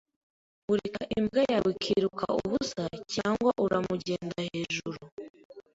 [0.71, 5.01] Ureka imbwa yawe ikiruka ubusa cyangwa uramugenda hejuru?